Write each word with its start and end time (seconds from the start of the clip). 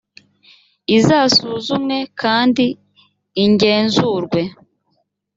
izasuzumwe 0.97 1.97
kandi 2.21 2.65
ingenzurwe. 3.43 4.41